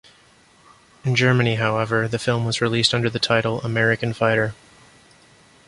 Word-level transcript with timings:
In 1.05 1.15
Germany, 1.15 1.57
however, 1.57 2.07
the 2.07 2.17
film 2.17 2.43
was 2.43 2.59
released 2.59 2.95
under 2.95 3.07
the 3.07 3.19
title 3.19 3.61
"American 3.61 4.13
Fighter". 4.13 4.55